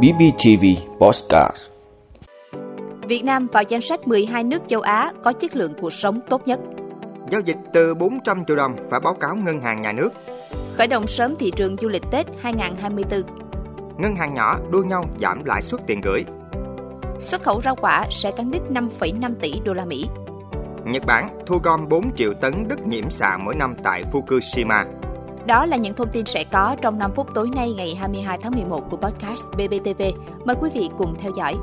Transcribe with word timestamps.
BBTV 0.00 0.64
Postcard 0.98 1.56
Việt 3.08 3.24
Nam 3.24 3.46
vào 3.46 3.62
danh 3.62 3.80
sách 3.80 4.08
12 4.08 4.44
nước 4.44 4.62
châu 4.66 4.80
Á 4.80 5.12
có 5.22 5.32
chất 5.32 5.56
lượng 5.56 5.72
cuộc 5.80 5.92
sống 5.92 6.20
tốt 6.30 6.48
nhất. 6.48 6.60
Giao 7.30 7.40
dịch 7.40 7.56
từ 7.72 7.94
400 7.94 8.44
triệu 8.44 8.56
đồng 8.56 8.76
phải 8.90 9.00
báo 9.00 9.14
cáo 9.14 9.36
ngân 9.36 9.62
hàng 9.62 9.82
nhà 9.82 9.92
nước. 9.92 10.12
Khởi 10.76 10.86
động 10.86 11.06
sớm 11.06 11.34
thị 11.38 11.52
trường 11.56 11.76
du 11.76 11.88
lịch 11.88 12.02
Tết 12.10 12.26
2024. 12.42 13.22
Ngân 13.98 14.16
hàng 14.16 14.34
nhỏ 14.34 14.58
đua 14.70 14.82
nhau 14.82 15.04
giảm 15.20 15.44
lãi 15.44 15.62
suất 15.62 15.80
tiền 15.86 16.00
gửi. 16.00 16.24
Xuất 17.18 17.42
khẩu 17.42 17.60
rau 17.60 17.76
quả 17.76 18.06
sẽ 18.10 18.30
cán 18.30 18.50
đích 18.50 18.62
5,5 18.70 19.34
tỷ 19.40 19.60
đô 19.64 19.74
la 19.74 19.84
Mỹ. 19.84 20.06
Nhật 20.84 21.06
Bản 21.06 21.28
thu 21.46 21.58
gom 21.62 21.88
4 21.88 22.16
triệu 22.16 22.34
tấn 22.34 22.68
đất 22.68 22.86
nhiễm 22.86 23.10
xạ 23.10 23.36
mỗi 23.36 23.54
năm 23.54 23.74
tại 23.84 24.02
Fukushima. 24.12 25.01
Đó 25.46 25.66
là 25.66 25.76
những 25.76 25.94
thông 25.94 26.08
tin 26.12 26.26
sẽ 26.26 26.44
có 26.52 26.76
trong 26.80 26.98
5 26.98 27.12
phút 27.14 27.26
tối 27.34 27.50
nay 27.54 27.72
ngày 27.72 27.94
22 27.94 28.38
tháng 28.42 28.52
11 28.52 28.90
của 28.90 28.96
podcast 28.96 29.46
BBTV. 29.50 30.02
Mời 30.44 30.56
quý 30.60 30.70
vị 30.74 30.90
cùng 30.98 31.14
theo 31.20 31.32
dõi. 31.36 31.54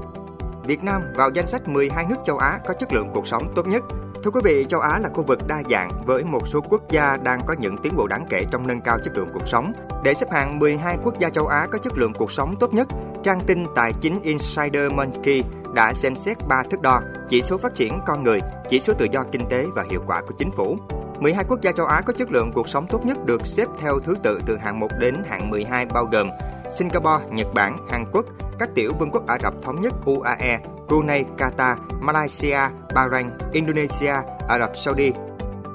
Việt 0.66 0.84
Nam 0.84 1.02
vào 1.16 1.30
danh 1.34 1.48
sách 1.48 1.68
12 1.68 2.06
nước 2.10 2.16
châu 2.24 2.38
Á 2.38 2.60
có 2.68 2.74
chất 2.74 2.94
lượng 2.94 3.10
cuộc 3.14 3.28
sống 3.28 3.54
tốt 3.56 3.68
nhất. 3.68 3.84
Thưa 4.24 4.32
quý 4.32 4.42
vị, 4.44 4.66
châu 4.70 4.80
Á 4.80 5.00
là 5.00 5.10
khu 5.10 5.24
vực 5.24 5.48
đa 5.48 5.62
dạng 5.70 5.90
với 6.06 6.24
một 6.24 6.48
số 6.48 6.60
quốc 6.70 6.82
gia 6.90 7.18
đang 7.18 7.42
có 7.46 7.56
những 7.60 7.78
tiến 7.84 7.96
bộ 7.98 8.08
đáng 8.08 8.26
kể 8.30 8.46
trong 8.52 8.68
nâng 8.68 8.82
cao 8.82 8.98
chất 9.04 9.18
lượng 9.18 9.30
cuộc 9.34 9.48
sống. 9.48 9.74
Để 10.04 10.14
xếp 10.14 10.32
hạng 10.32 10.60
12 10.60 10.98
quốc 11.04 11.20
gia 11.20 11.30
châu 11.30 11.48
Á 11.48 11.68
có 11.72 11.78
chất 11.78 11.98
lượng 11.98 12.14
cuộc 12.14 12.32
sống 12.32 12.56
tốt 12.60 12.74
nhất, 12.74 12.88
trang 13.24 13.42
tin 13.48 13.66
tài 13.76 13.94
chính 14.02 14.20
Insider 14.22 14.92
Monkey 14.92 15.44
đã 15.74 15.94
xem 15.94 16.16
xét 16.16 16.38
3 16.50 16.64
thước 16.72 16.82
đo, 16.82 17.02
chỉ 17.30 17.42
số 17.42 17.58
phát 17.58 17.76
triển 17.76 18.00
con 18.06 18.24
người, 18.24 18.40
chỉ 18.70 18.80
số 18.80 18.94
tự 18.94 19.08
do 19.12 19.24
kinh 19.32 19.46
tế 19.50 19.66
và 19.76 19.86
hiệu 19.90 20.04
quả 20.08 20.22
của 20.22 20.34
chính 20.38 20.52
phủ. 20.52 20.78
12 21.20 21.46
quốc 21.50 21.62
gia 21.62 21.72
châu 21.72 21.86
Á 21.86 22.02
có 22.02 22.14
chất 22.14 22.32
lượng 22.32 22.52
cuộc 22.52 22.70
sống 22.70 22.88
tốt 22.88 23.06
nhất 23.06 23.26
được 23.26 23.46
xếp 23.46 23.66
theo 23.80 24.00
thứ 24.00 24.16
tự 24.24 24.42
từ 24.46 24.58
hạng 24.58 24.80
1 24.80 24.88
đến 25.00 25.16
hạng 25.30 25.50
12 25.50 25.86
bao 25.86 26.06
gồm 26.06 26.30
Singapore, 26.72 27.26
Nhật 27.32 27.48
Bản, 27.54 27.78
Hàn 27.92 28.06
Quốc, 28.12 28.26
các 28.60 28.70
tiểu 28.76 28.94
vương 29.00 29.12
quốc 29.12 29.28
Ả 29.28 29.38
Rập 29.44 29.54
Thống 29.64 29.82
Nhất 29.82 29.94
UAE, 30.06 30.60
Brunei, 30.88 31.24
Qatar, 31.38 31.76
Malaysia, 32.02 32.60
Bahrain, 32.96 33.30
Indonesia, 33.52 34.14
Ả 34.50 34.60
Rập 34.60 34.78
Saudi, 34.78 35.12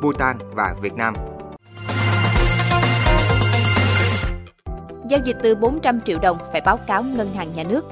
Bhutan 0.02 0.38
và 0.54 0.74
Việt 0.80 0.94
Nam. 0.94 1.14
Giao 5.10 5.20
dịch 5.24 5.36
từ 5.42 5.54
400 5.54 6.00
triệu 6.06 6.18
đồng 6.18 6.38
phải 6.52 6.60
báo 6.60 6.76
cáo 6.76 7.02
ngân 7.02 7.34
hàng 7.34 7.52
nhà 7.52 7.62
nước. 7.62 7.84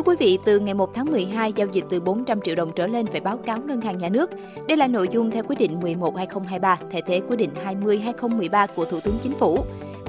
Thưa 0.00 0.04
quý 0.04 0.16
vị, 0.18 0.38
từ 0.44 0.58
ngày 0.58 0.74
1 0.74 0.94
tháng 0.94 1.06
12, 1.06 1.52
giao 1.52 1.68
dịch 1.72 1.84
từ 1.90 2.00
400 2.00 2.40
triệu 2.40 2.54
đồng 2.54 2.72
trở 2.76 2.86
lên 2.86 3.06
phải 3.06 3.20
báo 3.20 3.36
cáo 3.36 3.58
ngân 3.60 3.80
hàng 3.80 3.98
nhà 3.98 4.08
nước. 4.08 4.30
Đây 4.68 4.76
là 4.76 4.86
nội 4.86 5.08
dung 5.10 5.30
theo 5.30 5.42
quyết 5.48 5.58
định 5.58 5.80
11-2023, 5.80 6.76
thay 6.92 7.02
thế 7.06 7.20
quyết 7.28 7.36
định 7.36 7.50
20-2013 7.64 8.66
của 8.76 8.84
Thủ 8.84 9.00
tướng 9.00 9.14
Chính 9.22 9.32
phủ. 9.32 9.58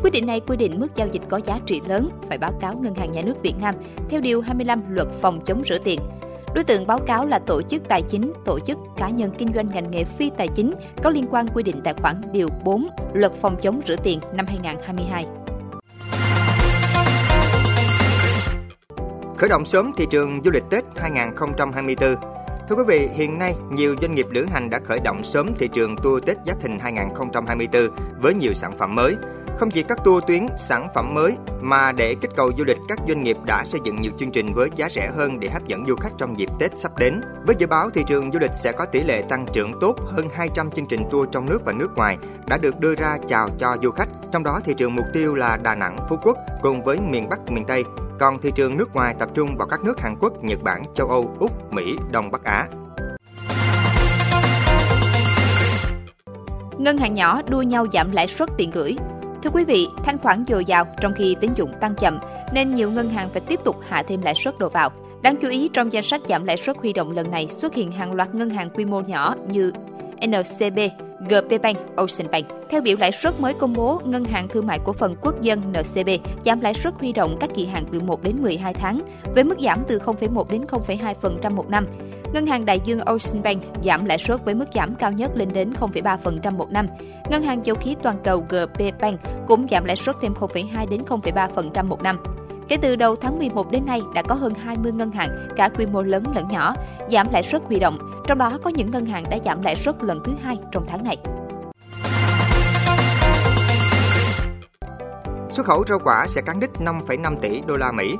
Quyết 0.04 0.10
định 0.14 0.26
này 0.26 0.40
quy 0.40 0.58
định 0.58 0.80
mức 0.80 0.88
giao 0.96 1.08
dịch 1.12 1.22
có 1.30 1.40
giá 1.46 1.60
trị 1.66 1.82
lớn 1.88 2.10
phải 2.28 2.38
báo 2.38 2.52
cáo 2.62 2.74
Ngân 2.82 2.96
hàng 2.96 3.12
Nhà 3.12 3.22
nước 3.22 3.42
Việt 3.42 3.54
Nam 3.62 3.76
theo 4.10 4.22
Điều 4.22 4.42
25 4.42 4.82
Luật 4.90 5.08
Phòng 5.22 5.40
chống 5.46 5.64
rửa 5.66 5.78
tiền. 5.78 6.00
Đối 6.56 6.64
tượng 6.64 6.88
báo 6.88 7.00
cáo 7.08 7.26
là 7.26 7.40
tổ 7.40 7.62
chức 7.62 7.82
tài 7.88 8.02
chính, 8.02 8.34
tổ 8.46 8.60
chức 8.60 8.78
cá 8.98 9.10
nhân 9.10 9.32
kinh 9.38 9.54
doanh 9.56 9.70
ngành 9.74 9.92
nghề 9.92 10.04
phi 10.04 10.32
tài 10.38 10.48
chính 10.48 10.74
có 11.04 11.10
liên 11.10 11.26
quan 11.32 11.48
quy 11.48 11.64
định 11.64 11.82
tại 11.84 11.94
khoản 12.02 12.22
Điều 12.32 12.48
4 12.64 12.88
Luật 13.14 13.34
Phòng 13.34 13.56
chống 13.62 13.82
rửa 13.88 13.96
tiền 13.96 14.20
năm 14.34 14.46
2022. 14.48 15.41
Khởi 19.42 19.50
động 19.50 19.66
sớm 19.66 19.92
thị 19.98 20.06
trường 20.10 20.42
du 20.44 20.52
lịch 20.52 20.64
Tết 20.70 20.84
2024 20.96 22.16
Thưa 22.70 22.76
quý 22.76 22.84
vị, 22.88 23.10
hiện 23.14 23.40
nay 23.40 23.56
nhiều 23.72 23.96
doanh 24.02 24.16
nghiệp 24.16 24.26
lữ 24.30 24.46
hành 24.46 24.70
đã 24.70 24.80
khởi 24.86 25.00
động 25.00 25.24
sớm 25.24 25.54
thị 25.58 25.68
trường 25.68 25.96
tour 26.04 26.24
Tết 26.26 26.38
Giáp 26.46 26.62
Thìn 26.62 26.80
2024 26.80 27.88
với 28.20 28.34
nhiều 28.34 28.54
sản 28.54 28.72
phẩm 28.78 28.96
mới. 28.96 29.16
Không 29.58 29.72
chỉ 29.72 29.84
các 29.84 29.98
tour 30.06 30.24
tuyến, 30.28 30.46
sản 30.58 30.88
phẩm 30.96 31.14
mới 31.14 31.38
mà 31.62 31.92
để 31.92 32.16
kích 32.22 32.32
cầu 32.36 32.52
du 32.58 32.64
lịch, 32.64 32.78
các 32.88 33.00
doanh 33.08 33.24
nghiệp 33.24 33.38
đã 33.46 33.64
xây 33.66 33.82
dựng 33.84 34.02
nhiều 34.02 34.12
chương 34.18 34.32
trình 34.32 34.54
với 34.54 34.70
giá 34.76 34.90
rẻ 34.90 35.12
hơn 35.16 35.40
để 35.40 35.50
hấp 35.50 35.68
dẫn 35.68 35.86
du 35.88 35.96
khách 35.96 36.14
trong 36.18 36.40
dịp 36.40 36.50
Tết 36.60 36.78
sắp 36.78 36.98
đến. 36.98 37.22
Với 37.46 37.56
dự 37.60 37.68
báo 37.68 37.90
thị 37.90 38.04
trường 38.08 38.32
du 38.32 38.40
lịch 38.40 38.52
sẽ 38.64 38.72
có 38.72 38.86
tỷ 38.86 39.04
lệ 39.04 39.24
tăng 39.30 39.46
trưởng 39.54 39.72
tốt 39.82 39.96
hơn 40.12 40.28
200 40.34 40.72
chương 40.72 40.88
trình 40.88 41.02
tour 41.12 41.30
trong 41.32 41.46
nước 41.46 41.66
và 41.66 41.74
nước 41.74 41.90
ngoài 41.96 42.18
đã 42.48 42.58
được 42.58 42.80
đưa 42.80 42.96
ra 42.96 43.18
chào 43.28 43.50
cho 43.60 43.78
du 43.82 43.92
khách. 43.92 44.10
Trong 44.32 44.44
đó 44.44 44.60
thị 44.66 44.74
trường 44.78 44.96
mục 44.96 45.06
tiêu 45.14 45.36
là 45.36 45.58
Đà 45.64 45.76
Nẵng, 45.76 45.98
Phú 46.10 46.18
Quốc 46.24 46.38
cùng 46.62 46.84
với 46.84 46.98
miền 47.00 47.30
Bắc, 47.30 47.52
miền 47.52 47.66
Tây 47.66 47.84
còn 48.22 48.42
thị 48.42 48.52
trường 48.56 48.78
nước 48.78 48.96
ngoài 48.96 49.16
tập 49.20 49.30
trung 49.34 49.50
vào 49.58 49.68
các 49.68 49.84
nước 49.84 50.00
Hàn 50.00 50.16
Quốc, 50.20 50.44
Nhật 50.44 50.64
Bản, 50.64 50.84
châu 50.96 51.08
Âu, 51.08 51.36
Úc, 51.40 51.74
Mỹ, 51.74 51.96
Đông 52.12 52.32
Bắc 52.32 52.44
Á. 52.44 52.68
Ngân 56.78 56.98
hàng 56.98 57.14
nhỏ 57.14 57.42
đua 57.50 57.62
nhau 57.62 57.86
giảm 57.94 58.12
lãi 58.12 58.28
suất 58.28 58.50
tiền 58.58 58.72
gửi. 58.72 58.96
Thưa 59.44 59.50
quý 59.54 59.66
vị, 59.66 59.88
thanh 60.06 60.18
khoản 60.18 60.46
dồi 60.48 60.66
dào 60.66 60.88
trong 61.02 61.14
khi 61.16 61.36
tín 61.42 61.52
dụng 61.56 61.72
tăng 61.80 61.96
chậm 61.96 62.20
nên 62.54 62.76
nhiều 62.76 62.92
ngân 62.92 63.10
hàng 63.10 63.30
phải 63.30 63.42
tiếp 63.48 63.60
tục 63.64 63.76
hạ 63.90 64.04
thêm 64.08 64.22
lãi 64.22 64.36
suất 64.36 64.60
đầu 64.60 64.70
vào. 64.70 64.90
Đáng 65.22 65.36
chú 65.42 65.50
ý 65.50 65.70
trong 65.74 65.94
danh 65.94 66.04
sách 66.04 66.22
giảm 66.30 66.46
lãi 66.46 66.58
suất 66.58 66.78
huy 66.78 66.94
động 66.94 67.12
lần 67.12 67.32
này 67.32 67.48
xuất 67.48 67.74
hiện 67.74 67.92
hàng 67.92 68.14
loạt 68.14 68.36
ngân 68.36 68.50
hàng 68.50 68.70
quy 68.70 68.86
mô 68.86 69.02
nhỏ 69.02 69.36
như 69.48 69.72
NCB, 70.28 70.80
GP 71.30 71.62
Bank, 71.62 71.78
Ocean 71.96 72.32
Bank. 72.32 72.46
Theo 72.70 72.82
biểu 72.82 72.98
lãi 72.98 73.12
suất 73.12 73.40
mới 73.40 73.54
công 73.54 73.74
bố, 73.74 74.02
Ngân 74.06 74.26
hàng 74.26 74.48
Thương 74.48 74.68
mại 74.68 74.80
Cổ 74.86 74.94
phần 74.94 75.16
Quốc 75.22 75.42
dân 75.42 75.62
NCB 75.72 76.10
giảm 76.46 76.62
lãi 76.62 76.74
suất 76.74 76.94
huy 77.00 77.14
động 77.14 77.38
các 77.40 77.50
kỳ 77.56 77.66
hạn 77.66 77.84
từ 77.92 78.00
1 78.00 78.24
đến 78.24 78.42
12 78.42 78.74
tháng, 78.74 79.02
với 79.36 79.44
mức 79.44 79.60
giảm 79.60 79.84
từ 79.88 80.00
0,1 80.00 80.46
đến 80.50 80.66
0,2% 80.66 81.52
một 81.56 81.70
năm. 81.70 81.88
Ngân 82.34 82.46
hàng 82.46 82.66
Đại 82.66 82.80
dương 82.86 83.00
Ocean 83.00 83.44
Bank 83.44 83.64
giảm 83.84 84.06
lãi 84.06 84.18
suất 84.18 84.46
với 84.46 84.56
mức 84.56 84.66
giảm 84.74 84.96
cao 84.96 85.12
nhất 85.12 85.32
lên 85.36 85.50
đến 85.54 85.74
0,3% 85.80 86.58
một 86.58 86.72
năm. 86.72 86.88
Ngân 87.30 87.44
hàng 87.44 87.66
dầu 87.66 87.76
khí 87.76 87.96
toàn 88.04 88.18
cầu 88.24 88.46
GP 88.50 89.02
Bank 89.02 89.20
cũng 89.48 89.68
giảm 89.72 89.86
lãi 89.86 89.96
suất 89.96 90.16
thêm 90.22 90.34
0,2 90.34 90.90
đến 90.90 91.02
0,3% 91.08 91.86
một 91.86 92.04
năm. 92.04 92.24
Kể 92.72 92.78
từ 92.82 92.96
đầu 92.96 93.16
tháng 93.16 93.40
11 93.40 93.72
đến 93.72 93.86
nay 93.86 94.02
đã 94.14 94.22
có 94.22 94.36
hơn 94.36 94.54
20 94.54 94.92
ngân 94.92 95.12
hàng 95.12 95.30
cả 95.56 95.70
quy 95.70 95.86
mô 95.86 96.02
lớn 96.02 96.24
lẫn 96.36 96.48
nhỏ 96.48 96.74
giảm 97.12 97.28
lãi 97.32 97.44
suất 97.44 97.62
huy 97.66 97.80
động, 97.80 97.98
trong 98.28 98.38
đó 98.38 98.58
có 98.64 98.70
những 98.70 98.92
ngân 98.92 99.06
hàng 99.06 99.24
đã 99.30 99.38
giảm 99.46 99.62
lãi 99.62 99.76
suất 99.76 100.04
lần 100.04 100.20
thứ 100.24 100.34
hai 100.44 100.60
trong 100.72 100.86
tháng 100.90 101.04
này. 101.04 101.18
Xuất 105.50 105.66
khẩu 105.66 105.84
rau 105.88 106.00
quả 106.04 106.28
sẽ 106.28 106.42
cán 106.42 106.60
đích 106.60 106.70
5,5 106.80 107.36
tỷ 107.42 107.62
đô 107.68 107.76
la 107.76 107.92
Mỹ. 107.92 108.16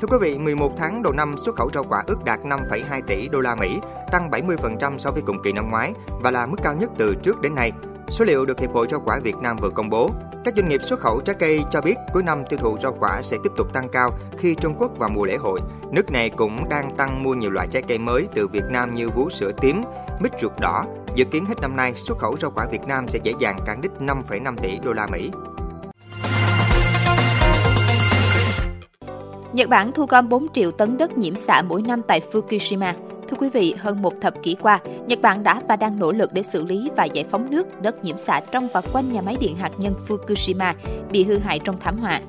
Thưa 0.00 0.08
quý 0.10 0.16
vị, 0.20 0.38
11 0.38 0.72
tháng 0.76 1.02
đầu 1.02 1.12
năm 1.12 1.36
xuất 1.36 1.56
khẩu 1.56 1.70
rau 1.74 1.84
quả 1.84 2.02
ước 2.06 2.24
đạt 2.24 2.40
5,2 2.40 3.02
tỷ 3.06 3.28
đô 3.28 3.40
la 3.40 3.54
Mỹ, 3.54 3.78
tăng 4.12 4.30
70% 4.30 4.98
so 4.98 5.10
với 5.10 5.22
cùng 5.26 5.42
kỳ 5.44 5.52
năm 5.52 5.70
ngoái 5.70 5.92
và 6.22 6.30
là 6.30 6.46
mức 6.46 6.56
cao 6.62 6.74
nhất 6.74 6.90
từ 6.98 7.14
trước 7.22 7.40
đến 7.40 7.54
nay. 7.54 7.72
Số 8.08 8.24
liệu 8.24 8.44
được 8.44 8.60
Hiệp 8.60 8.72
hội 8.72 8.86
Rau 8.90 9.00
quả 9.04 9.20
Việt 9.22 9.36
Nam 9.36 9.56
vừa 9.56 9.70
công 9.70 9.90
bố. 9.90 10.10
Các 10.44 10.54
doanh 10.56 10.68
nghiệp 10.68 10.80
xuất 10.82 11.00
khẩu 11.00 11.20
trái 11.20 11.36
cây 11.38 11.64
cho 11.70 11.80
biết 11.80 11.94
cuối 12.12 12.22
năm 12.22 12.44
tiêu 12.48 12.58
thụ 12.62 12.78
rau 12.78 12.96
quả 13.00 13.22
sẽ 13.22 13.36
tiếp 13.44 13.50
tục 13.56 13.72
tăng 13.72 13.88
cao 13.88 14.10
khi 14.38 14.54
Trung 14.54 14.74
Quốc 14.78 14.98
vào 14.98 15.10
mùa 15.14 15.24
lễ 15.24 15.36
hội. 15.36 15.60
Nước 15.90 16.10
này 16.12 16.30
cũng 16.30 16.68
đang 16.68 16.96
tăng 16.96 17.22
mua 17.22 17.34
nhiều 17.34 17.50
loại 17.50 17.68
trái 17.70 17.82
cây 17.88 17.98
mới 17.98 18.28
từ 18.34 18.48
Việt 18.48 18.64
Nam 18.70 18.94
như 18.94 19.08
vú 19.08 19.30
sữa 19.30 19.52
tím, 19.60 19.84
mít 20.20 20.32
ruột 20.40 20.52
đỏ. 20.60 20.84
Dự 21.14 21.24
kiến 21.24 21.46
hết 21.46 21.54
năm 21.60 21.76
nay, 21.76 21.94
xuất 21.94 22.18
khẩu 22.18 22.36
rau 22.36 22.50
quả 22.50 22.66
Việt 22.72 22.86
Nam 22.86 23.08
sẽ 23.08 23.18
dễ 23.22 23.32
dàng 23.38 23.58
cán 23.66 23.80
đích 23.80 23.92
5,5 24.00 24.56
tỷ 24.56 24.78
đô 24.78 24.92
la 24.92 25.06
Mỹ. 25.12 25.30
Nhật 29.54 29.68
Bản 29.68 29.92
thu 29.92 30.06
gom 30.06 30.28
4 30.28 30.48
triệu 30.52 30.70
tấn 30.70 30.98
đất 30.98 31.18
nhiễm 31.18 31.36
xạ 31.36 31.62
mỗi 31.62 31.82
năm 31.82 32.02
tại 32.06 32.20
Fukushima. 32.32 32.92
Thưa 33.28 33.36
quý 33.36 33.50
vị, 33.50 33.74
hơn 33.78 34.02
một 34.02 34.12
thập 34.20 34.42
kỷ 34.42 34.54
qua, 34.54 34.78
Nhật 35.06 35.22
Bản 35.22 35.42
đã 35.42 35.60
và 35.68 35.76
đang 35.76 35.98
nỗ 35.98 36.12
lực 36.12 36.32
để 36.32 36.42
xử 36.42 36.64
lý 36.64 36.90
và 36.96 37.04
giải 37.04 37.24
phóng 37.30 37.50
nước, 37.50 37.82
đất 37.82 38.04
nhiễm 38.04 38.18
xạ 38.18 38.40
trong 38.52 38.68
và 38.72 38.80
quanh 38.92 39.12
nhà 39.12 39.20
máy 39.20 39.36
điện 39.40 39.56
hạt 39.56 39.70
nhân 39.78 39.94
Fukushima 40.08 40.74
bị 41.10 41.24
hư 41.24 41.38
hại 41.38 41.58
trong 41.58 41.80
thảm 41.80 41.98
họa. 41.98 42.20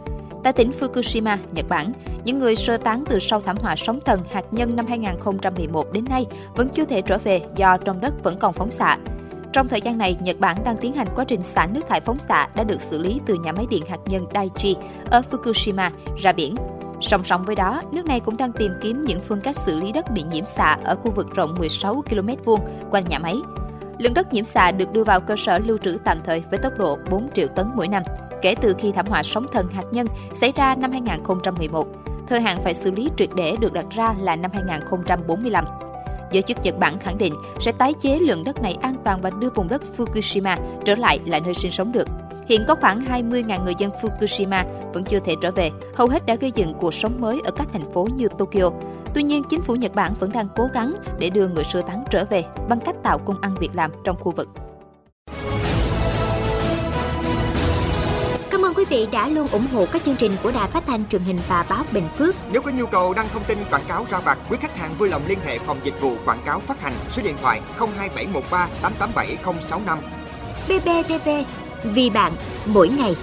Tại 0.44 0.54
tỉnh 0.54 0.72
Fukushima, 0.80 1.38
Nhật 1.52 1.70
Bản, 1.70 1.92
những 2.24 2.40
người 2.40 2.56
sơ 2.56 2.78
tán 2.78 3.04
từ 3.10 3.20
sau 3.20 3.42
thảm 3.42 3.56
họa 3.62 3.76
sóng 3.78 4.00
thần 4.06 4.24
hạt 4.32 4.46
nhân 4.52 4.76
năm 4.76 4.86
2011 4.88 5.92
đến 5.92 6.06
nay 6.10 6.26
vẫn 6.56 6.70
chưa 6.70 6.86
thể 6.86 7.02
trở 7.02 7.18
về 7.18 7.42
do 7.56 7.78
trong 7.78 8.02
đất 8.02 8.24
vẫn 8.24 8.36
còn 8.40 8.54
phóng 8.54 8.72
xạ. 8.72 8.98
Trong 9.54 9.68
thời 9.68 9.82
gian 9.82 9.98
này, 9.98 10.18
Nhật 10.22 10.40
Bản 10.40 10.58
đang 10.66 10.78
tiến 10.78 10.94
hành 10.94 11.08
quá 11.16 11.26
trình 11.28 11.44
xả 11.44 11.66
nước 11.66 11.82
thải 11.90 12.02
phóng 12.02 12.20
xạ 12.20 12.48
đã 12.56 12.64
được 12.64 12.82
xử 12.82 13.00
lý 13.00 13.20
từ 13.26 13.36
nhà 13.36 13.52
máy 13.52 13.66
điện 13.70 13.84
hạt 13.90 14.00
nhân 14.06 14.26
Daiichi 14.34 14.76
ở 15.12 15.22
Fukushima 15.32 15.90
ra 16.22 16.32
biển. 16.32 16.56
Song 17.06 17.24
song 17.24 17.46
với 17.46 17.56
đó, 17.56 17.82
nước 17.92 18.06
này 18.06 18.20
cũng 18.20 18.38
đang 18.38 18.52
tìm 18.52 18.72
kiếm 18.82 19.02
những 19.02 19.22
phương 19.22 19.42
cách 19.42 19.56
xử 19.56 19.80
lý 19.80 19.92
đất 19.92 20.12
bị 20.12 20.24
nhiễm 20.24 20.46
xạ 20.46 20.78
ở 20.84 20.96
khu 20.96 21.12
vực 21.12 21.36
rộng 21.36 21.56
16 21.58 22.04
km 22.10 22.30
vuông 22.46 22.60
quanh 22.92 23.04
nhà 23.10 23.20
máy. 23.20 23.36
Lượng 23.98 24.14
đất 24.14 24.34
nhiễm 24.34 24.46
xạ 24.46 24.72
được 24.72 24.92
đưa 24.92 25.04
vào 25.04 25.20
cơ 25.20 25.36
sở 25.38 25.60
lưu 25.60 25.78
trữ 25.78 25.98
tạm 26.06 26.18
thời 26.26 26.44
với 26.50 26.60
tốc 26.60 26.74
độ 26.78 26.98
4 27.10 27.30
triệu 27.34 27.48
tấn 27.48 27.72
mỗi 27.76 27.88
năm, 27.88 28.04
kể 28.42 28.56
từ 28.62 28.76
khi 28.80 28.92
thảm 28.92 29.06
họa 29.10 29.24
sóng 29.24 29.46
thần 29.54 29.68
hạt 29.70 29.84
nhân 29.92 30.08
xảy 30.34 30.52
ra 30.56 30.76
năm 30.76 30.92
2011. 30.92 31.88
Thời 32.28 32.42
hạn 32.42 32.58
phải 32.64 32.74
xử 32.74 32.92
lý 32.92 33.10
triệt 33.18 33.30
để 33.36 33.56
được 33.60 33.74
đặt 33.74 33.86
ra 33.96 34.14
là 34.22 34.36
năm 34.36 34.52
2045. 34.54 35.66
Giới 36.32 36.42
chức 36.42 36.58
Nhật 36.64 36.78
Bản 36.80 37.00
khẳng 37.00 37.18
định 37.18 37.34
sẽ 37.60 37.72
tái 37.72 37.94
chế 38.02 38.20
lượng 38.20 38.44
đất 38.44 38.62
này 38.62 38.78
an 38.82 38.96
toàn 39.04 39.22
và 39.22 39.30
đưa 39.40 39.50
vùng 39.50 39.68
đất 39.68 39.82
Fukushima 39.98 40.58
trở 40.86 40.96
lại 40.96 41.20
là 41.26 41.40
nơi 41.40 41.54
sinh 41.54 41.72
sống 41.72 41.92
được. 41.92 42.08
Hiện 42.46 42.66
có 42.68 42.76
khoảng 42.76 43.06
20.000 43.06 43.64
người 43.64 43.74
dân 43.78 43.92
Fukushima 44.02 44.64
vẫn 44.94 45.04
chưa 45.04 45.20
thể 45.20 45.34
trở 45.42 45.52
về, 45.52 45.72
hầu 45.96 46.08
hết 46.08 46.26
đã 46.26 46.36
gây 46.36 46.52
dựng 46.56 46.74
cuộc 46.80 46.94
sống 46.94 47.22
mới 47.22 47.42
ở 47.46 47.52
các 47.52 47.68
thành 47.74 47.94
phố 47.94 48.08
như 48.16 48.28
Tokyo. 48.38 48.70
Tuy 49.14 49.24
nhiên, 49.24 49.44
chính 49.50 49.62
phủ 49.62 49.76
Nhật 49.76 49.96
Bản 49.96 50.12
vẫn 50.20 50.32
đang 50.32 50.48
cố 50.56 50.70
gắng 50.74 50.94
để 51.20 51.30
đưa 51.30 51.48
người 51.48 51.64
sơ 51.64 51.82
tán 51.82 52.04
trở 52.10 52.26
về 52.26 52.44
bằng 52.70 52.80
cách 52.80 52.96
tạo 53.04 53.18
công 53.18 53.42
ăn 53.42 53.56
việc 53.60 53.70
làm 53.74 53.92
trong 54.04 54.16
khu 54.16 54.32
vực. 54.32 54.48
vị 58.90 59.08
đã 59.12 59.28
luôn 59.28 59.48
ủng 59.48 59.68
hộ 59.74 59.86
các 59.92 60.04
chương 60.04 60.16
trình 60.16 60.32
của 60.44 60.52
Đài 60.52 60.70
Phát 60.72 60.84
thanh 60.88 61.08
truyền 61.08 61.22
hình 61.22 61.40
và 61.48 61.66
báo 61.70 61.84
Bình 61.92 62.08
Phước. 62.16 62.36
Nếu 62.52 62.62
có 62.62 62.72
nhu 62.72 62.86
cầu 62.86 63.14
đăng 63.14 63.28
thông 63.34 63.44
tin 63.44 63.58
quảng 63.72 63.84
cáo 63.88 64.06
ra 64.10 64.20
vặt, 64.20 64.38
quý 64.50 64.58
khách 64.62 64.78
hàng 64.78 64.96
vui 64.98 65.10
lòng 65.10 65.22
liên 65.28 65.40
hệ 65.46 65.60
phòng 65.60 65.78
dịch 65.84 66.02
vụ 66.02 66.16
quảng 66.26 66.42
cáo 66.46 66.60
phát 66.60 66.82
hành 66.82 66.94
số 67.10 67.22
điện 67.26 67.36
thoại 67.42 67.62
02713 67.78 68.70
887065. 68.82 70.00
BBTV, 70.68 71.30
vì 71.94 72.10
bạn, 72.10 72.34
mỗi 72.66 72.90
ngày. 72.90 73.16